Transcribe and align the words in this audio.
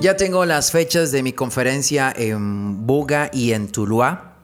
Ya 0.00 0.16
tengo 0.16 0.44
las 0.44 0.70
fechas 0.70 1.10
de 1.10 1.24
mi 1.24 1.32
conferencia 1.32 2.14
en 2.16 2.86
Buga 2.86 3.30
y 3.32 3.52
en 3.52 3.66
Tuluá. 3.66 4.36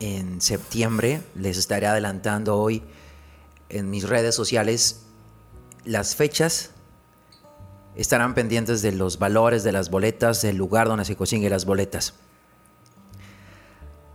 En 0.00 0.40
septiembre 0.40 1.20
les 1.34 1.58
estaré 1.58 1.86
adelantando 1.86 2.56
hoy 2.56 2.82
en 3.68 3.90
mis 3.90 4.08
redes 4.08 4.34
sociales 4.34 5.02
las 5.84 6.16
fechas. 6.16 6.70
Estarán 7.96 8.32
pendientes 8.32 8.80
de 8.80 8.92
los 8.92 9.18
valores 9.18 9.62
de 9.62 9.72
las 9.72 9.90
boletas, 9.90 10.40
del 10.40 10.56
lugar 10.56 10.88
donde 10.88 11.04
se 11.04 11.16
consiguen 11.16 11.50
las 11.50 11.66
boletas. 11.66 12.14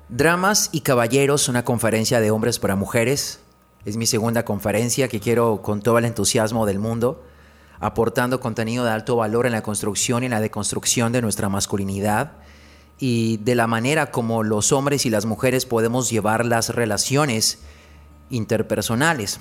Dramas 0.09 0.69
y 0.71 0.81
Caballeros, 0.81 1.49
una 1.49 1.63
conferencia 1.63 2.19
de 2.19 2.31
hombres 2.31 2.57
para 2.57 2.75
mujeres. 2.75 3.41
Es 3.85 3.95
mi 3.95 4.07
segunda 4.07 4.43
conferencia 4.43 5.07
que 5.07 5.19
quiero 5.19 5.61
con 5.61 5.83
todo 5.83 5.99
el 5.99 6.05
entusiasmo 6.05 6.65
del 6.65 6.79
mundo 6.79 7.23
aportando 7.79 8.39
contenido 8.39 8.83
de 8.83 8.91
alto 8.91 9.15
valor 9.15 9.45
en 9.45 9.53
la 9.53 9.63
construcción 9.63 10.23
y 10.23 10.25
en 10.25 10.31
la 10.31 10.41
deconstrucción 10.41 11.11
de 11.11 11.21
nuestra 11.21 11.49
masculinidad 11.49 12.33
y 12.99 13.37
de 13.37 13.55
la 13.55 13.67
manera 13.67 14.11
como 14.11 14.43
los 14.43 14.73
hombres 14.73 15.05
y 15.05 15.09
las 15.09 15.25
mujeres 15.25 15.65
podemos 15.65 16.09
llevar 16.09 16.45
las 16.45 16.69
relaciones 16.69 17.59
interpersonales. 18.29 19.39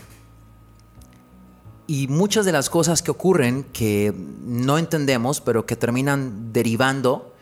Y 1.89 2.07
muchas 2.07 2.45
de 2.45 2.53
las 2.53 2.71
cosas 2.71 3.03
que 3.03 3.11
ocurren 3.11 3.65
que 3.65 4.15
no 4.45 4.79
entendemos, 4.79 5.41
pero 5.41 5.67
que 5.67 5.75
terminan 5.75 6.53
derivando 6.53 7.35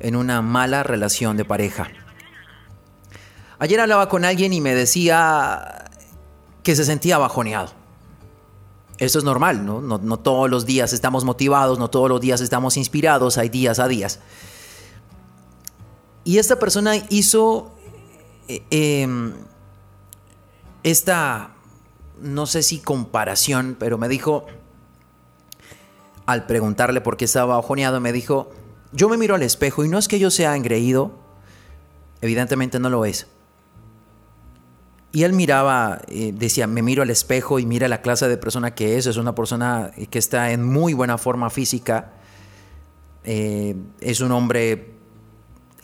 en 0.00 0.16
una 0.16 0.42
mala 0.42 0.82
relación 0.82 1.36
de 1.36 1.44
pareja. 1.44 1.88
Ayer 3.58 3.80
hablaba 3.80 4.08
con 4.08 4.24
alguien 4.24 4.52
y 4.52 4.60
me 4.60 4.74
decía 4.74 5.90
que 6.62 6.74
se 6.74 6.84
sentía 6.84 7.18
bajoneado 7.18 7.83
eso 8.98 9.18
es 9.18 9.24
normal, 9.24 9.66
¿no? 9.66 9.80
¿no? 9.80 10.16
todos 10.18 10.48
los 10.48 10.66
días 10.66 10.92
estamos 10.92 11.24
motivados, 11.24 11.78
no 11.78 11.90
todos 11.90 12.08
los 12.08 12.20
días 12.20 12.40
estamos 12.40 12.76
inspirados, 12.76 13.38
hay 13.38 13.48
días 13.48 13.78
a 13.78 13.88
días. 13.88 14.20
Y 16.22 16.38
esta 16.38 16.58
persona 16.58 16.94
hizo 17.10 17.72
eh, 18.48 18.62
em, 18.70 19.34
esta, 20.82 21.54
no 22.20 22.46
sé 22.46 22.62
si 22.62 22.78
comparación, 22.78 23.76
pero 23.78 23.98
me 23.98 24.08
dijo, 24.08 24.46
al 26.26 26.46
preguntarle 26.46 27.00
por 27.00 27.16
qué 27.16 27.24
estaba 27.24 27.58
ojoneado, 27.58 28.00
me 28.00 28.12
dijo, 28.12 28.50
yo 28.92 29.08
me 29.08 29.16
miro 29.16 29.34
al 29.34 29.42
espejo 29.42 29.84
y 29.84 29.88
no 29.88 29.98
es 29.98 30.08
que 30.08 30.18
yo 30.18 30.30
sea 30.30 30.56
engreído, 30.56 31.12
evidentemente 32.20 32.78
no 32.78 32.90
lo 32.90 33.04
es, 33.04 33.26
y 35.14 35.22
él 35.22 35.32
miraba, 35.32 36.02
eh, 36.08 36.32
decía, 36.34 36.66
me 36.66 36.82
miro 36.82 37.04
al 37.04 37.08
espejo 37.08 37.60
y 37.60 37.66
mira 37.66 37.86
la 37.86 38.02
clase 38.02 38.26
de 38.26 38.36
persona 38.36 38.74
que 38.74 38.98
es. 38.98 39.06
Es 39.06 39.16
una 39.16 39.32
persona 39.32 39.92
que 40.10 40.18
está 40.18 40.50
en 40.50 40.64
muy 40.64 40.92
buena 40.92 41.18
forma 41.18 41.50
física. 41.50 42.14
Eh, 43.22 43.76
es 44.00 44.20
un 44.20 44.32
hombre 44.32 44.90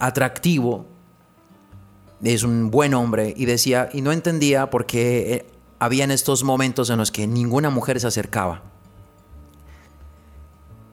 atractivo. 0.00 0.84
Es 2.24 2.42
un 2.42 2.72
buen 2.72 2.92
hombre. 2.92 3.32
Y 3.36 3.44
decía, 3.44 3.88
y 3.92 4.02
no 4.02 4.10
entendía 4.10 4.68
por 4.68 4.84
qué 4.84 5.32
eh, 5.32 5.46
habían 5.78 6.10
estos 6.10 6.42
momentos 6.42 6.90
en 6.90 6.98
los 6.98 7.12
que 7.12 7.28
ninguna 7.28 7.70
mujer 7.70 8.00
se 8.00 8.08
acercaba. 8.08 8.64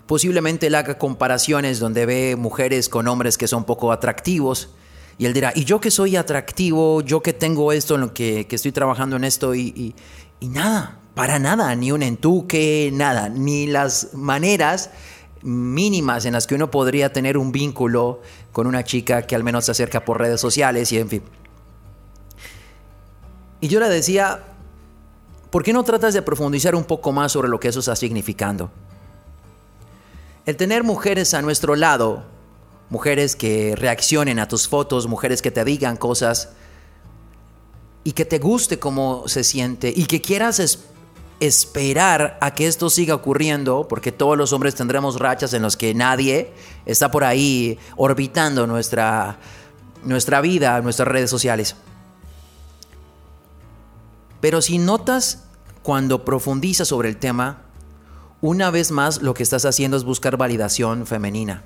Posiblemente 0.06 0.68
él 0.68 0.76
haga 0.76 1.00
comparaciones 1.00 1.80
donde 1.80 2.06
ve 2.06 2.36
mujeres 2.36 2.88
con 2.88 3.08
hombres 3.08 3.36
que 3.36 3.48
son 3.48 3.64
poco 3.64 3.92
atractivos 3.92 4.70
y 5.18 5.26
él 5.26 5.34
dirá, 5.34 5.52
y 5.56 5.66
yo 5.66 5.82
que 5.82 5.90
soy 5.90 6.16
atractivo, 6.16 7.02
yo 7.02 7.22
que 7.22 7.34
tengo 7.34 7.72
esto, 7.72 7.96
en 7.96 8.02
lo 8.02 8.14
que, 8.14 8.48
estoy 8.50 8.72
trabajando 8.72 9.16
en 9.16 9.24
esto, 9.24 9.56
y, 9.56 9.96
nada, 10.42 11.00
para 11.16 11.40
nada, 11.40 11.74
ni 11.76 11.92
un 11.92 12.04
entuque, 12.04 12.92
nada, 12.94 13.28
ni 13.28 13.66
las 13.66 14.14
maneras 14.14 14.92
mínimas 15.42 16.26
en 16.26 16.34
las 16.34 16.46
que 16.46 16.56
uno 16.56 16.70
podría 16.70 17.12
tener 17.14 17.38
un 17.38 17.52
vínculo 17.52 18.22
con 18.52 18.68
una 18.68 18.84
chica 18.84 19.24
que 19.24 19.36
al 19.36 19.44
menos 19.44 19.66
se 19.66 19.72
acerca 19.72 20.06
por 20.06 20.20
redes 20.20 20.40
sociales 20.40 20.92
y 20.92 21.00
en 21.00 21.10
fin. 21.10 21.24
Y 23.60 23.70
yo 23.70 23.80
le 23.80 23.90
decía, 23.90 24.44
¿por 25.50 25.64
qué 25.64 25.74
no 25.74 25.84
tratas 25.84 26.14
de 26.14 26.22
profundizar 26.22 26.76
un 26.76 26.84
poco 26.84 27.12
más 27.12 27.32
sobre 27.32 27.50
lo 27.50 27.60
que 27.60 27.70
eso 27.70 27.80
está 27.80 27.96
significando? 27.96 28.70
El 30.46 30.58
tener 30.58 30.84
mujeres 30.84 31.34
a 31.34 31.42
nuestro 31.42 31.76
lado 31.76 32.37
mujeres 32.90 33.36
que 33.36 33.76
reaccionen 33.76 34.40
a 34.40 34.48
tus 34.48 34.68
fotos, 34.68 35.08
mujeres 35.08 35.42
que 35.42 35.52
te 35.52 35.64
digan 35.64 35.98
cosas 35.98 36.50
y 38.04 38.14
que 38.14 38.26
te 38.26 38.40
guste 38.40 38.80
cómo 38.80 39.28
se 39.28 39.44
siente 39.44 39.94
y 39.96 40.06
que 40.06 40.22
quieras 40.22 40.80
esperar 41.40 42.38
a 42.42 42.54
que 42.54 42.68
esto 42.68 42.90
siga 42.90 43.14
ocurriendo, 43.14 43.88
porque 43.88 44.12
todos 44.12 44.38
los 44.38 44.54
hombres 44.54 44.76
tendremos 44.76 45.20
rachas 45.20 45.54
en 45.54 45.62
las 45.62 45.78
que 45.78 45.94
nadie 45.94 46.52
está 46.86 47.12
por 47.12 47.24
ahí 47.24 47.78
orbitando 47.96 48.66
nuestra, 48.66 49.38
nuestra 50.04 50.42
vida, 50.42 50.82
nuestras 50.82 51.08
redes 51.08 51.30
sociales. 51.30 51.76
Pero 54.40 54.62
si 54.62 54.78
notas 54.78 55.44
cuando 55.84 56.26
profundizas 56.26 56.88
sobre 56.88 57.10
el 57.10 57.18
tema, 57.18 57.62
una 58.42 58.72
vez 58.72 58.92
más 58.92 59.22
lo 59.22 59.34
que 59.34 59.44
estás 59.44 59.66
haciendo 59.66 59.98
es 59.98 60.04
buscar 60.04 60.38
validación 60.38 61.06
femenina. 61.06 61.64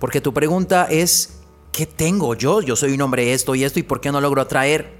Porque 0.00 0.20
tu 0.20 0.34
pregunta 0.34 0.86
es, 0.90 1.38
¿qué 1.70 1.86
tengo 1.86 2.34
yo? 2.34 2.62
Yo 2.62 2.74
soy 2.74 2.94
un 2.94 3.02
hombre 3.02 3.32
esto 3.32 3.54
y 3.54 3.62
esto 3.62 3.78
y 3.78 3.84
¿por 3.84 4.00
qué 4.00 4.10
no 4.10 4.20
logro 4.20 4.42
atraer? 4.42 4.98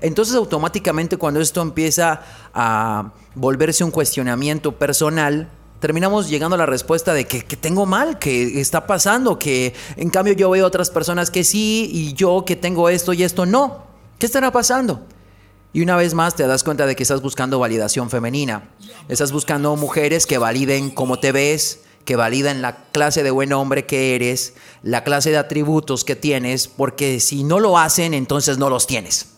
Entonces 0.00 0.36
automáticamente 0.36 1.16
cuando 1.16 1.40
esto 1.40 1.62
empieza 1.62 2.22
a 2.52 3.12
volverse 3.34 3.82
un 3.82 3.90
cuestionamiento 3.90 4.72
personal, 4.72 5.48
terminamos 5.80 6.28
llegando 6.28 6.56
a 6.56 6.58
la 6.58 6.66
respuesta 6.66 7.14
de 7.14 7.26
que, 7.26 7.42
tengo 7.56 7.86
mal, 7.86 8.18
que 8.18 8.60
está 8.60 8.86
pasando, 8.86 9.38
que 9.38 9.74
en 9.96 10.10
cambio 10.10 10.34
yo 10.34 10.50
veo 10.50 10.66
otras 10.66 10.90
personas 10.90 11.30
que 11.30 11.42
sí 11.42 11.88
y 11.90 12.12
yo 12.12 12.44
que 12.44 12.54
tengo 12.54 12.90
esto 12.90 13.14
y 13.14 13.22
esto 13.22 13.46
no. 13.46 13.84
¿Qué 14.18 14.26
estará 14.26 14.52
pasando? 14.52 15.06
Y 15.72 15.82
una 15.82 15.96
vez 15.96 16.14
más 16.14 16.36
te 16.36 16.46
das 16.46 16.64
cuenta 16.64 16.86
de 16.86 16.94
que 16.94 17.02
estás 17.02 17.22
buscando 17.22 17.58
validación 17.58 18.10
femenina. 18.10 18.70
Estás 19.08 19.32
buscando 19.32 19.74
mujeres 19.76 20.26
que 20.26 20.38
validen 20.38 20.90
cómo 20.90 21.18
te 21.18 21.32
ves, 21.32 21.80
que 22.04 22.16
validan 22.16 22.62
la 22.62 22.84
clase 22.92 23.22
de 23.22 23.30
buen 23.30 23.52
hombre 23.52 23.86
que 23.86 24.14
eres, 24.14 24.54
la 24.82 25.04
clase 25.04 25.30
de 25.30 25.38
atributos 25.38 26.04
que 26.04 26.16
tienes, 26.16 26.68
porque 26.68 27.20
si 27.20 27.44
no 27.44 27.60
lo 27.60 27.78
hacen, 27.78 28.14
entonces 28.14 28.58
no 28.58 28.70
los 28.70 28.86
tienes. 28.86 29.30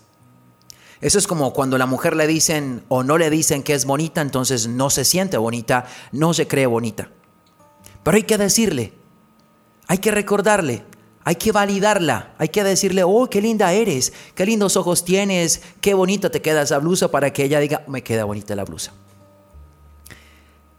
Eso 1.00 1.18
es 1.18 1.26
como 1.26 1.52
cuando 1.52 1.78
la 1.78 1.86
mujer 1.86 2.16
le 2.16 2.26
dicen 2.26 2.82
o 2.88 3.02
no 3.02 3.18
le 3.18 3.30
dicen 3.30 3.62
que 3.62 3.74
es 3.74 3.84
bonita, 3.84 4.20
entonces 4.20 4.66
no 4.66 4.90
se 4.90 5.04
siente 5.04 5.36
bonita, 5.36 5.86
no 6.10 6.34
se 6.34 6.48
cree 6.48 6.66
bonita. 6.66 7.10
Pero 8.02 8.16
hay 8.16 8.22
que 8.22 8.38
decirle, 8.38 8.92
hay 9.86 9.98
que 9.98 10.10
recordarle, 10.10 10.84
hay 11.22 11.36
que 11.36 11.52
validarla, 11.52 12.34
hay 12.38 12.48
que 12.48 12.64
decirle, 12.64 13.04
oh, 13.04 13.28
qué 13.28 13.42
linda 13.42 13.72
eres, 13.72 14.12
qué 14.34 14.46
lindos 14.46 14.76
ojos 14.76 15.04
tienes, 15.04 15.60
qué 15.80 15.92
bonita 15.92 16.30
te 16.30 16.40
queda 16.40 16.62
esa 16.62 16.78
blusa 16.78 17.10
para 17.10 17.32
que 17.32 17.44
ella 17.44 17.60
diga, 17.60 17.84
me 17.88 18.02
queda 18.02 18.24
bonita 18.24 18.56
la 18.56 18.64
blusa. 18.64 18.92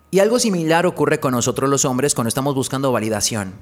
Y 0.09 0.19
algo 0.19 0.39
similar 0.39 0.85
ocurre 0.85 1.19
con 1.19 1.33
nosotros 1.33 1.69
los 1.69 1.85
hombres 1.85 2.15
cuando 2.15 2.29
estamos 2.29 2.55
buscando 2.55 2.91
validación. 2.91 3.55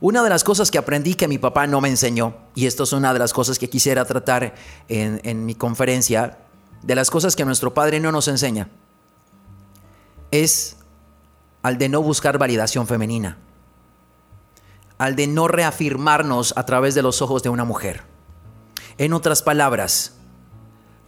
Una 0.00 0.22
de 0.22 0.28
las 0.28 0.44
cosas 0.44 0.70
que 0.70 0.78
aprendí 0.78 1.14
que 1.14 1.28
mi 1.28 1.38
papá 1.38 1.66
no 1.66 1.80
me 1.80 1.88
enseñó, 1.88 2.34
y 2.54 2.66
esto 2.66 2.82
es 2.82 2.92
una 2.92 3.12
de 3.12 3.18
las 3.18 3.32
cosas 3.32 3.58
que 3.58 3.70
quisiera 3.70 4.04
tratar 4.04 4.54
en, 4.88 5.20
en 5.24 5.46
mi 5.46 5.54
conferencia, 5.54 6.38
de 6.82 6.94
las 6.94 7.10
cosas 7.10 7.36
que 7.36 7.44
nuestro 7.44 7.72
padre 7.72 8.00
no 8.00 8.12
nos 8.12 8.28
enseña, 8.28 8.68
es 10.30 10.76
al 11.62 11.78
de 11.78 11.88
no 11.88 12.02
buscar 12.02 12.38
validación 12.38 12.86
femenina, 12.86 13.38
al 14.98 15.14
de 15.16 15.26
no 15.26 15.48
reafirmarnos 15.48 16.52
a 16.56 16.66
través 16.66 16.94
de 16.94 17.02
los 17.02 17.22
ojos 17.22 17.42
de 17.42 17.48
una 17.48 17.64
mujer. 17.64 18.02
En 18.98 19.12
otras 19.12 19.42
palabras, 19.42 20.16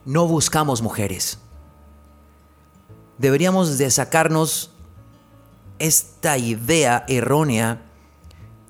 no 0.04 0.26
buscamos 0.26 0.82
mujeres. 0.82 1.38
Deberíamos 3.18 3.78
de 3.78 3.90
sacarnos 3.90 4.70
esta 5.78 6.38
idea 6.38 7.04
errónea 7.08 7.82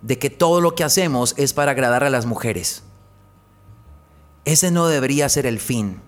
de 0.02 0.18
que 0.18 0.30
todo 0.30 0.60
lo 0.60 0.74
que 0.74 0.84
hacemos 0.84 1.34
es 1.38 1.52
para 1.52 1.72
agradar 1.72 2.04
a 2.04 2.10
las 2.10 2.26
mujeres. 2.26 2.82
Ese 4.44 4.70
no 4.70 4.86
debería 4.86 5.28
ser 5.28 5.46
el 5.46 5.58
fin. 5.58 6.00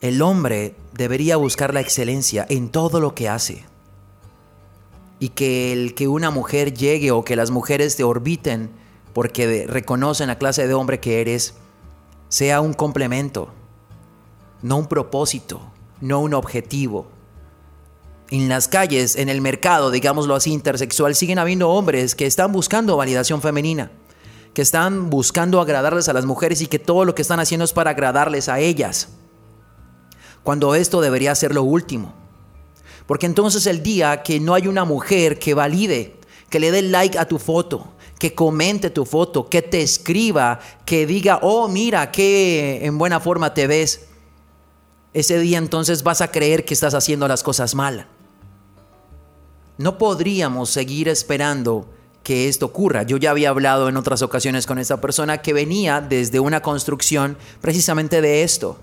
El 0.00 0.20
hombre 0.20 0.74
debería 0.92 1.36
buscar 1.36 1.72
la 1.72 1.80
excelencia 1.80 2.44
en 2.48 2.70
todo 2.70 2.98
lo 2.98 3.14
que 3.14 3.28
hace. 3.28 3.64
Y 5.20 5.28
que 5.28 5.72
el 5.72 5.94
que 5.94 6.08
una 6.08 6.32
mujer 6.32 6.74
llegue 6.74 7.12
o 7.12 7.24
que 7.24 7.36
las 7.36 7.52
mujeres 7.52 7.94
te 7.94 8.02
orbiten 8.02 8.70
porque 9.12 9.66
reconocen 9.68 10.26
la 10.26 10.38
clase 10.38 10.66
de 10.66 10.74
hombre 10.74 10.98
que 10.98 11.20
eres, 11.20 11.54
sea 12.28 12.60
un 12.60 12.72
complemento, 12.72 13.50
no 14.62 14.78
un 14.78 14.88
propósito, 14.88 15.60
no 16.00 16.18
un 16.18 16.34
objetivo. 16.34 17.11
En 18.32 18.48
las 18.48 18.66
calles, 18.66 19.16
en 19.16 19.28
el 19.28 19.42
mercado, 19.42 19.90
digámoslo 19.90 20.34
así, 20.34 20.52
intersexual, 20.52 21.14
siguen 21.14 21.38
habiendo 21.38 21.68
hombres 21.68 22.14
que 22.14 22.24
están 22.24 22.50
buscando 22.50 22.96
validación 22.96 23.42
femenina, 23.42 23.90
que 24.54 24.62
están 24.62 25.10
buscando 25.10 25.60
agradarles 25.60 26.08
a 26.08 26.14
las 26.14 26.24
mujeres 26.24 26.62
y 26.62 26.66
que 26.66 26.78
todo 26.78 27.04
lo 27.04 27.14
que 27.14 27.20
están 27.20 27.40
haciendo 27.40 27.66
es 27.66 27.74
para 27.74 27.90
agradarles 27.90 28.48
a 28.48 28.58
ellas 28.58 29.08
cuando 30.42 30.74
esto 30.74 31.02
debería 31.02 31.34
ser 31.34 31.54
lo 31.54 31.62
último. 31.62 32.14
Porque 33.04 33.26
entonces 33.26 33.66
el 33.66 33.82
día 33.82 34.22
que 34.22 34.40
no 34.40 34.54
hay 34.54 34.66
una 34.66 34.86
mujer 34.86 35.38
que 35.38 35.52
valide, 35.52 36.16
que 36.48 36.58
le 36.58 36.70
dé 36.70 36.80
like 36.80 37.18
a 37.18 37.28
tu 37.28 37.38
foto, 37.38 37.92
que 38.18 38.34
comente 38.34 38.88
tu 38.88 39.04
foto, 39.04 39.50
que 39.50 39.60
te 39.60 39.82
escriba, 39.82 40.58
que 40.86 41.04
diga, 41.04 41.40
oh, 41.42 41.68
mira, 41.68 42.10
qué 42.10 42.80
en 42.86 42.96
buena 42.96 43.20
forma 43.20 43.52
te 43.52 43.66
ves, 43.66 44.06
ese 45.12 45.38
día 45.38 45.58
entonces 45.58 46.02
vas 46.02 46.22
a 46.22 46.30
creer 46.30 46.64
que 46.64 46.72
estás 46.72 46.94
haciendo 46.94 47.28
las 47.28 47.42
cosas 47.42 47.74
mal. 47.74 48.08
No 49.82 49.98
podríamos 49.98 50.70
seguir 50.70 51.08
esperando 51.08 51.86
que 52.22 52.48
esto 52.48 52.66
ocurra. 52.66 53.02
Yo 53.02 53.16
ya 53.16 53.30
había 53.32 53.50
hablado 53.50 53.88
en 53.88 53.96
otras 53.96 54.22
ocasiones 54.22 54.66
con 54.66 54.78
esa 54.78 55.00
persona 55.00 55.42
que 55.42 55.52
venía 55.52 56.00
desde 56.00 56.40
una 56.40 56.62
construcción 56.62 57.36
precisamente 57.60 58.20
de 58.20 58.44
esto 58.44 58.78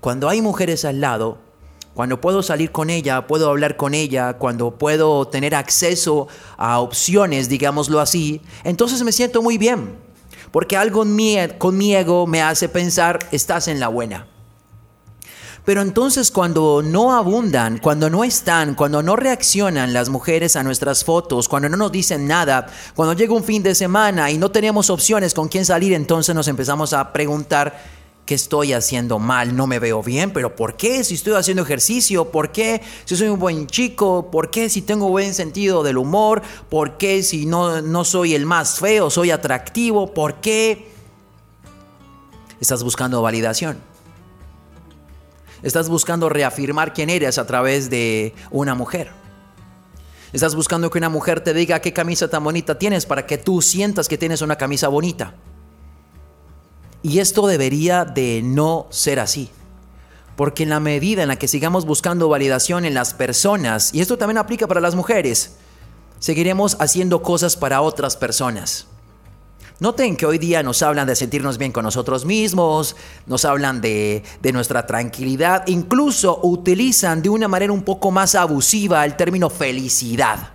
cuando 0.00 0.30
hay 0.30 0.40
mujeres 0.40 0.86
al 0.86 1.00
lado, 1.00 1.38
cuando 1.94 2.20
puedo 2.20 2.42
salir 2.42 2.72
con 2.72 2.88
ella, 2.88 3.26
puedo 3.26 3.50
hablar 3.50 3.76
con 3.76 3.92
ella, 3.92 4.34
cuando 4.34 4.78
puedo 4.78 5.28
tener 5.28 5.54
acceso 5.54 6.26
a 6.56 6.80
opciones, 6.80 7.50
digámoslo 7.50 8.00
así, 8.00 8.40
entonces 8.64 9.02
me 9.02 9.12
siento 9.12 9.42
muy 9.42 9.58
bien. 9.58 9.98
Porque 10.50 10.76
algo 10.76 11.04
ego 11.04 12.26
me 12.26 12.42
hace 12.42 12.68
pensar, 12.68 13.18
estás 13.30 13.68
en 13.68 13.78
la 13.78 13.88
buena. 13.88 14.26
Pero 15.64 15.82
entonces 15.82 16.30
cuando 16.30 16.82
no 16.82 17.12
abundan, 17.12 17.78
cuando 17.78 18.08
no 18.08 18.24
están, 18.24 18.74
cuando 18.74 19.02
no 19.02 19.16
reaccionan 19.16 19.92
las 19.92 20.08
mujeres 20.08 20.56
a 20.56 20.62
nuestras 20.62 21.04
fotos, 21.04 21.48
cuando 21.48 21.68
no 21.68 21.76
nos 21.76 21.92
dicen 21.92 22.26
nada, 22.26 22.66
cuando 22.94 23.14
llega 23.14 23.34
un 23.34 23.44
fin 23.44 23.62
de 23.62 23.74
semana 23.74 24.30
y 24.30 24.38
no 24.38 24.50
tenemos 24.50 24.90
opciones 24.90 25.34
con 25.34 25.48
quién 25.48 25.64
salir, 25.64 25.92
entonces 25.92 26.34
nos 26.34 26.48
empezamos 26.48 26.92
a 26.92 27.12
preguntar, 27.12 28.00
¿Qué 28.30 28.36
estoy 28.36 28.74
haciendo 28.74 29.18
mal? 29.18 29.56
No 29.56 29.66
me 29.66 29.80
veo 29.80 30.04
bien, 30.04 30.32
pero 30.32 30.54
¿por 30.54 30.76
qué? 30.76 31.02
Si 31.02 31.14
estoy 31.14 31.34
haciendo 31.34 31.64
ejercicio, 31.64 32.30
¿por 32.30 32.52
qué? 32.52 32.80
Si 33.04 33.16
soy 33.16 33.26
un 33.26 33.40
buen 33.40 33.66
chico, 33.66 34.30
¿por 34.30 34.50
qué? 34.50 34.68
Si 34.68 34.82
tengo 34.82 35.08
buen 35.08 35.34
sentido 35.34 35.82
del 35.82 35.98
humor, 35.98 36.40
¿por 36.68 36.96
qué? 36.96 37.24
Si 37.24 37.44
no, 37.44 37.82
no 37.82 38.04
soy 38.04 38.36
el 38.36 38.46
más 38.46 38.78
feo, 38.78 39.10
soy 39.10 39.32
atractivo, 39.32 40.14
¿por 40.14 40.36
qué? 40.36 40.92
Estás 42.60 42.84
buscando 42.84 43.20
validación. 43.20 43.89
Estás 45.62 45.88
buscando 45.88 46.28
reafirmar 46.28 46.92
quién 46.94 47.10
eres 47.10 47.38
a 47.38 47.46
través 47.46 47.90
de 47.90 48.34
una 48.50 48.74
mujer. 48.74 49.10
Estás 50.32 50.54
buscando 50.54 50.90
que 50.90 50.98
una 50.98 51.08
mujer 51.08 51.40
te 51.40 51.52
diga 51.52 51.80
qué 51.80 51.92
camisa 51.92 52.28
tan 52.28 52.44
bonita 52.44 52.78
tienes 52.78 53.04
para 53.04 53.26
que 53.26 53.36
tú 53.36 53.60
sientas 53.60 54.08
que 54.08 54.16
tienes 54.16 54.42
una 54.42 54.56
camisa 54.56 54.88
bonita. 54.88 55.34
Y 57.02 57.18
esto 57.18 57.46
debería 57.46 58.04
de 58.04 58.40
no 58.42 58.86
ser 58.90 59.20
así. 59.20 59.50
Porque 60.36 60.62
en 60.62 60.70
la 60.70 60.80
medida 60.80 61.22
en 61.22 61.28
la 61.28 61.36
que 61.36 61.48
sigamos 61.48 61.84
buscando 61.84 62.28
validación 62.28 62.84
en 62.84 62.94
las 62.94 63.12
personas, 63.12 63.92
y 63.92 64.00
esto 64.00 64.16
también 64.16 64.38
aplica 64.38 64.66
para 64.66 64.80
las 64.80 64.94
mujeres, 64.94 65.56
seguiremos 66.20 66.76
haciendo 66.80 67.22
cosas 67.22 67.56
para 67.56 67.80
otras 67.82 68.16
personas. 68.16 68.86
Noten 69.80 70.14
que 70.14 70.26
hoy 70.26 70.36
día 70.36 70.62
nos 70.62 70.82
hablan 70.82 71.06
de 71.06 71.16
sentirnos 71.16 71.56
bien 71.56 71.72
con 71.72 71.84
nosotros 71.84 72.26
mismos, 72.26 72.96
nos 73.24 73.46
hablan 73.46 73.80
de, 73.80 74.22
de, 74.42 74.52
nuestra 74.52 74.84
tranquilidad, 74.84 75.66
incluso 75.68 76.38
utilizan 76.42 77.22
de 77.22 77.30
una 77.30 77.48
manera 77.48 77.72
un 77.72 77.82
poco 77.82 78.10
más 78.10 78.34
abusiva 78.34 79.06
el 79.06 79.16
término 79.16 79.48
felicidad. 79.48 80.50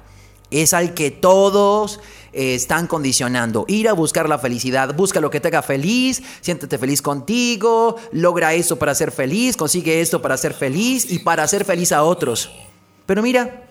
Es 0.51 0.75
al 0.75 0.93
que 0.93 1.09
todos 1.09 1.99
eh, 2.33 2.53
están 2.53 2.85
condicionando. 2.85 3.65
Ir 3.67 3.89
a 3.89 3.93
buscar 3.93 4.29
la 4.29 4.37
felicidad, 4.37 4.93
busca 4.93 5.19
lo 5.19 5.31
que 5.31 5.39
te 5.39 5.47
haga 5.47 5.63
feliz, 5.63 6.21
siéntete 6.41 6.77
feliz 6.77 7.01
contigo, 7.01 7.95
logra 8.11 8.53
eso 8.53 8.77
para 8.77 8.93
ser 8.93 9.11
feliz, 9.11 9.57
consigue 9.57 10.01
esto 10.01 10.21
para 10.21 10.37
ser 10.37 10.53
feliz 10.53 11.11
y 11.11 11.17
para 11.17 11.41
hacer 11.41 11.65
feliz 11.65 11.91
a 11.91 12.03
otros. 12.03 12.51
Pero 13.07 13.23
mira, 13.23 13.64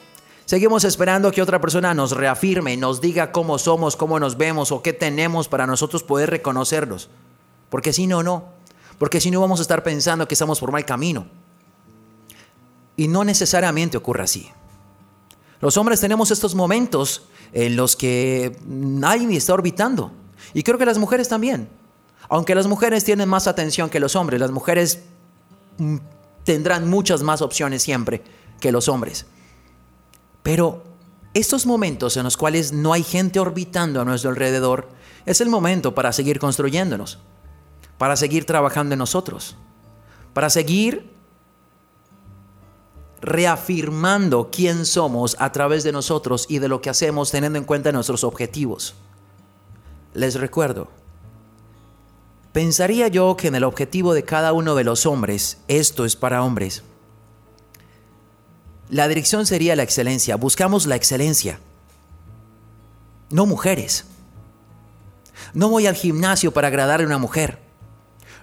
Seguimos 0.45 0.85
esperando 0.85 1.33
que 1.33 1.41
otra 1.41 1.61
persona 1.61 1.95
nos 1.95 2.13
reafirme, 2.13 2.77
nos 2.77 3.01
diga 3.01 3.33
cómo 3.33 3.59
somos, 3.59 3.97
cómo 3.97 4.21
nos 4.21 4.37
vemos 4.37 4.73
o 4.73 4.83
qué 4.83 4.93
tenemos 4.93 5.49
para 5.49 5.67
nosotros 5.67 6.03
poder 6.03 6.31
reconocerlos. 6.31 7.09
Porque 7.71 7.93
si 7.93 8.07
no, 8.07 8.23
no. 8.23 8.45
Porque 8.99 9.21
si 9.21 9.31
no 9.31 9.41
vamos 9.41 9.59
a 9.61 9.63
estar 9.63 9.83
pensando 9.83 10.29
que 10.29 10.35
estamos 10.35 10.61
por 10.61 10.71
mal 10.71 10.85
camino. 10.85 11.27
Y 12.97 13.09
no 13.09 13.25
necesariamente 13.25 13.97
ocurre 13.97 14.25
así. 14.25 14.51
Los 15.61 15.79
hombres 15.79 16.01
tenemos 16.01 16.31
estos 16.31 16.55
momentos 16.55 17.23
en 17.53 17.75
los 17.75 17.97
que 17.97 18.57
nadie 18.67 19.37
está 19.37 19.55
orbitando. 19.55 20.13
Y 20.53 20.63
creo 20.63 20.77
que 20.77 20.85
las 20.85 20.99
mujeres 20.99 21.29
también. 21.29 21.69
Aunque 22.29 22.55
las 22.55 22.67
mujeres 22.67 23.03
tienen 23.03 23.29
más 23.29 23.47
atención 23.47 23.89
que 23.89 23.99
los 24.01 24.15
hombres, 24.15 24.41
las 24.41 24.51
mujeres 24.51 25.01
mm, 25.79 25.97
tendrán 26.45 26.89
muchas 26.89 27.23
más 27.23 27.41
opciones 27.41 27.83
siempre 27.83 28.23
que 28.61 28.73
los 28.73 28.89
hombres. 28.89 29.27
Pero 30.45 30.85
estos 31.33 31.65
momentos 31.65 32.19
en 32.19 32.23
los 32.23 32.37
cuales 32.37 32.73
no 32.73 32.93
hay 32.93 33.03
gente 33.03 33.41
orbitando 33.41 34.01
a 34.01 34.05
nuestro 34.05 34.31
alrededor, 34.31 34.89
es 35.27 35.41
el 35.41 35.49
momento 35.49 35.95
para 35.95 36.13
seguir 36.13 36.39
construyéndonos, 36.39 37.19
para 37.97 38.15
seguir 38.15 38.45
trabajando 38.45 38.93
en 38.93 38.99
nosotros, 38.99 39.57
para 40.35 40.51
seguir 40.51 41.11
reafirmando 43.23 44.51
quién 44.53 44.85
somos 44.85 45.35
a 45.41 45.51
través 45.51 45.83
de 45.83 45.93
nosotros 45.93 46.45
y 46.47 46.59
de 46.59 46.69
lo 46.69 46.83
que 46.83 46.91
hacemos 46.91 47.31
teniendo 47.31 47.59
en 47.59 47.65
cuenta 47.65 47.91
nuestros 47.91 48.23
objetivos. 48.23 48.95
Les 50.13 50.35
recuerdo, 50.35 50.89
pensaría 52.53 53.09
yo 53.09 53.35
que 53.39 53.49
en 53.49 53.55
el 53.55 53.65
objetivo 53.65 54.13
de 54.13 54.25
cada 54.25 54.53
uno 54.53 54.75
de 54.75 54.85
los 54.85 55.07
hombres, 55.07 55.63
esto 55.69 56.05
es 56.05 56.17
para 56.17 56.45
hombres, 56.45 56.85
la 58.95 59.09
dirección 59.09 59.45
sería 59.45 59.75
la 59.75 59.83
excelencia, 59.83 60.37
buscamos 60.37 60.87
la 60.87 60.95
excelencia, 60.95 61.59
no 63.29 63.45
mujeres. 63.45 64.05
No 65.53 65.69
voy 65.69 65.89
al 65.89 65.97
gimnasio 65.97 66.53
para 66.53 66.69
agradarle 66.69 67.03
a 67.03 67.09
una 67.09 67.19
mujer. 67.19 67.59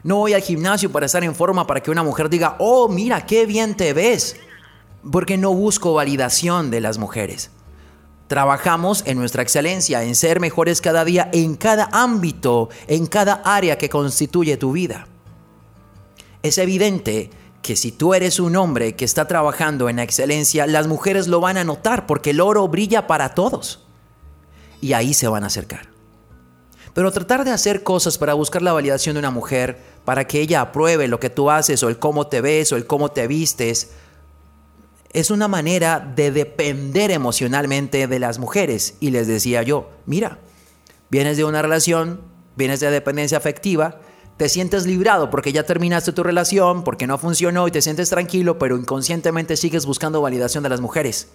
No 0.04 0.18
voy 0.18 0.34
al 0.34 0.42
gimnasio 0.42 0.92
para 0.92 1.06
estar 1.06 1.24
en 1.24 1.36
forma 1.36 1.66
para 1.66 1.82
que 1.82 1.90
una 1.90 2.04
mujer 2.04 2.30
diga, 2.30 2.58
oh, 2.60 2.90
mira, 2.90 3.26
qué 3.26 3.46
bien 3.46 3.78
te 3.78 3.94
ves 3.94 4.36
porque 5.10 5.38
no 5.38 5.54
busco 5.54 5.94
validación 5.94 6.70
de 6.70 6.82
las 6.82 6.98
mujeres. 6.98 7.50
Trabajamos 8.28 9.04
en 9.06 9.18
nuestra 9.18 9.44
excelencia, 9.44 10.04
en 10.04 10.16
ser 10.16 10.42
mejores 10.42 10.82
cada 10.82 11.06
día, 11.06 11.30
en 11.32 11.56
cada 11.56 11.88
ámbito, 11.94 12.68
en 12.88 13.08
cada 13.08 13.36
área 13.46 13.78
que 13.78 13.88
constituye 13.88 14.58
tu 14.58 14.74
vida. 14.74 15.08
Es 16.44 16.58
evidente 16.58 17.30
que 17.62 17.76
si 17.76 17.92
tú 17.92 18.14
eres 18.14 18.40
un 18.40 18.56
hombre 18.56 18.96
que 18.96 19.06
está 19.06 19.28
trabajando 19.28 19.88
en 19.90 20.00
excelencia, 20.00 20.66
las 20.68 20.88
mujeres 20.88 21.28
lo 21.28 21.40
van 21.40 21.58
a 21.58 21.64
notar 21.64 22.08
porque 22.08 22.32
el 22.32 22.42
oro 22.42 22.68
brilla 22.68 23.08
para 23.08 23.36
todos. 23.36 23.86
Y 24.82 24.94
ahí 24.94 25.14
se 25.14 25.28
van 25.28 25.44
a 25.44 25.48
acercar. 25.48 25.90
Pero 26.94 27.12
tratar 27.12 27.46
de 27.46 27.52
hacer 27.52 27.84
cosas 27.84 28.18
para 28.18 28.34
buscar 28.34 28.62
la 28.62 28.74
validación 28.74 29.16
de 29.16 29.20
una 29.20 29.32
mujer, 29.32 29.78
para 30.04 30.26
que 30.26 30.42
ella 30.42 30.62
apruebe 30.62 31.08
lo 31.08 31.20
que 31.20 31.30
tú 31.30 31.50
haces 31.52 31.84
o 31.84 31.90
el 31.90 32.00
cómo 32.00 32.28
te 32.28 32.42
ves 32.42 32.72
o 32.72 32.76
el 32.76 32.88
cómo 32.88 33.12
te 33.12 33.28
vistes, 33.28 33.92
es 35.14 35.30
una 35.30 35.48
manera 35.48 36.00
de 36.00 36.32
depender 36.32 37.12
emocionalmente 37.12 38.08
de 38.08 38.20
las 38.20 38.40
mujeres. 38.40 38.96
Y 39.00 39.12
les 39.12 39.28
decía 39.28 39.62
yo, 39.62 39.92
mira, 40.06 40.40
vienes 41.10 41.38
de 41.38 41.44
una 41.44 41.62
relación, 41.62 42.22
vienes 42.56 42.80
de 42.80 42.92
dependencia 42.92 43.38
afectiva, 43.38 44.00
te 44.42 44.50
sientes 44.50 44.88
librado 44.88 45.30
porque 45.30 45.54
ya 45.54 45.68
terminaste 45.68 46.14
tu 46.14 46.24
relación, 46.24 46.84
porque 46.84 47.06
no 47.06 47.20
funcionó 47.20 47.68
y 47.68 47.72
te 47.72 47.80
sientes 47.80 48.10
tranquilo, 48.10 48.58
pero 48.58 48.76
inconscientemente 48.76 49.56
sigues 49.56 49.86
buscando 49.86 50.20
validación 50.20 50.64
de 50.64 50.70
las 50.70 50.82
mujeres. 50.82 51.28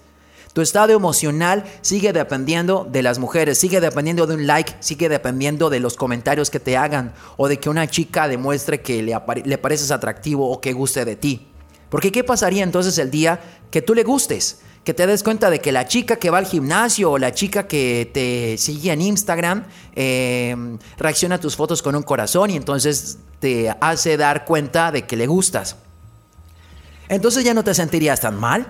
Tu 0.53 0.61
estado 0.61 0.93
emocional 0.93 1.63
sigue 1.83 2.13
dependiendo 2.13 2.85
de 2.91 3.05
las 3.05 3.21
mujeres, 3.21 3.59
sigue 3.59 3.81
dependiendo 3.81 4.27
de 4.27 4.35
un 4.35 4.49
like, 4.49 4.75
sigue 4.81 5.09
dependiendo 5.09 5.71
de 5.71 5.79
los 5.79 5.97
comentarios 5.97 6.51
que 6.51 6.59
te 6.59 6.77
hagan 6.77 7.15
o 7.37 7.47
de 7.47 7.61
que 7.61 7.71
una 7.71 7.87
chica 7.87 8.27
demuestre 8.27 8.83
que 8.83 9.01
le, 9.05 9.17
le 9.45 9.59
pareces 9.59 9.93
atractivo 9.93 10.51
o 10.51 10.61
que 10.61 10.73
guste 10.73 11.05
de 11.05 11.15
ti. 11.15 11.47
Porque 11.89 12.13
¿qué 12.13 12.25
pasaría 12.25 12.65
entonces 12.65 12.99
el 12.99 13.11
día 13.11 13.41
que 13.71 13.83
tú 13.83 13.95
le 13.95 14.03
gustes? 14.03 14.61
Que 14.85 14.95
te 14.95 15.07
des 15.07 15.23
cuenta 15.23 15.51
de 15.51 15.61
que 15.61 15.73
la 15.73 15.87
chica 15.87 16.17
que 16.17 16.31
va 16.31 16.39
al 16.39 16.47
gimnasio 16.47 17.13
o 17.13 17.19
la 17.19 17.33
chica 17.33 17.67
que 17.67 18.11
te 18.13 18.57
sigue 18.59 18.93
en 18.93 19.03
Instagram 19.03 19.65
em, 19.95 20.79
reacciona 20.97 21.37
a 21.37 21.41
tus 21.41 21.57
fotos 21.57 21.83
con 21.83 21.97
un 21.97 22.03
corazón 22.03 22.51
y 22.51 22.57
entonces 22.57 23.19
te 23.41 23.75
hace 23.81 24.17
dar 24.17 24.45
cuenta 24.45 24.93
de 24.93 25.07
que 25.07 25.17
le 25.17 25.27
gustas. 25.27 25.77
Entonces 27.09 27.45
ya 27.45 27.55
no 27.55 27.65
te 27.65 27.75
sentirías 27.75 28.21
tan 28.21 28.39
mal. 28.39 28.69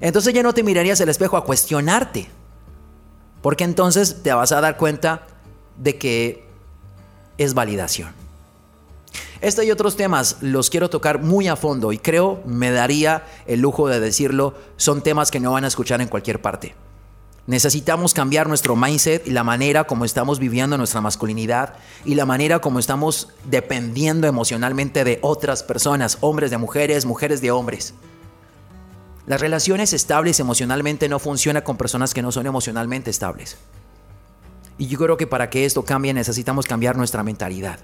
Entonces 0.00 0.32
ya 0.32 0.42
no 0.42 0.54
te 0.54 0.62
mirarías 0.62 1.00
al 1.00 1.08
espejo 1.08 1.36
a 1.36 1.44
cuestionarte. 1.44 2.28
Porque 3.42 3.64
entonces 3.64 4.22
te 4.22 4.32
vas 4.32 4.52
a 4.52 4.60
dar 4.60 4.76
cuenta 4.76 5.26
de 5.76 5.96
que 5.96 6.46
es 7.38 7.54
validación. 7.54 8.12
Este 9.40 9.64
y 9.64 9.70
otros 9.70 9.96
temas 9.96 10.36
los 10.42 10.68
quiero 10.68 10.90
tocar 10.90 11.22
muy 11.22 11.48
a 11.48 11.56
fondo 11.56 11.92
y 11.92 11.98
creo 11.98 12.42
me 12.44 12.70
daría 12.70 13.24
el 13.46 13.60
lujo 13.60 13.88
de 13.88 13.98
decirlo, 13.98 14.54
son 14.76 15.02
temas 15.02 15.30
que 15.30 15.40
no 15.40 15.52
van 15.52 15.64
a 15.64 15.68
escuchar 15.68 16.02
en 16.02 16.08
cualquier 16.08 16.42
parte. 16.42 16.74
Necesitamos 17.46 18.12
cambiar 18.12 18.48
nuestro 18.48 18.76
mindset 18.76 19.26
y 19.26 19.30
la 19.30 19.42
manera 19.42 19.84
como 19.84 20.04
estamos 20.04 20.38
viviendo 20.38 20.76
nuestra 20.76 21.00
masculinidad 21.00 21.74
y 22.04 22.14
la 22.16 22.26
manera 22.26 22.60
como 22.60 22.78
estamos 22.78 23.28
dependiendo 23.44 24.26
emocionalmente 24.26 25.04
de 25.04 25.18
otras 25.22 25.62
personas, 25.62 26.18
hombres 26.20 26.50
de 26.50 26.58
mujeres, 26.58 27.06
mujeres 27.06 27.40
de 27.40 27.50
hombres. 27.50 27.94
Las 29.26 29.40
relaciones 29.40 29.94
estables 29.94 30.38
emocionalmente 30.38 31.08
no 31.08 31.18
funcionan 31.18 31.62
con 31.62 31.78
personas 31.78 32.12
que 32.12 32.22
no 32.22 32.30
son 32.30 32.46
emocionalmente 32.46 33.10
estables. 33.10 33.56
Y 34.76 34.86
yo 34.86 34.98
creo 34.98 35.16
que 35.16 35.26
para 35.26 35.48
que 35.48 35.64
esto 35.64 35.84
cambie 35.84 36.12
necesitamos 36.12 36.66
cambiar 36.66 36.96
nuestra 36.96 37.22
mentalidad. 37.22 37.78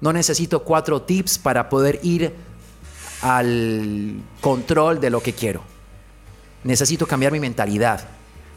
No 0.00 0.12
necesito 0.12 0.62
cuatro 0.62 1.02
tips 1.02 1.38
para 1.38 1.68
poder 1.68 2.00
ir 2.02 2.34
al 3.22 4.14
control 4.40 5.00
de 5.00 5.10
lo 5.10 5.20
que 5.22 5.32
quiero. 5.32 5.62
Necesito 6.64 7.06
cambiar 7.06 7.32
mi 7.32 7.40
mentalidad 7.40 8.06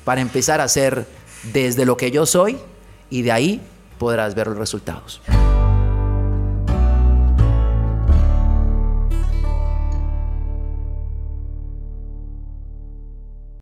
para 0.05 0.21
empezar 0.21 0.61
a 0.61 0.65
hacer 0.65 1.07
desde 1.53 1.85
lo 1.85 1.97
que 1.97 2.11
yo 2.11 2.25
soy 2.25 2.57
y 3.09 3.23
de 3.23 3.31
ahí 3.31 3.61
podrás 3.97 4.35
ver 4.35 4.47
los 4.47 4.57
resultados. 4.57 5.21